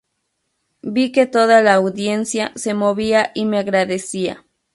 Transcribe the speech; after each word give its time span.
Vi 0.95 1.11
que 1.11 1.27
toda 1.27 1.61
la 1.61 1.75
audiencia 1.75 2.51
se 2.55 2.73
movía 2.73 3.31
y 3.35 3.45
me 3.45 3.59
agradecía. 3.59 4.43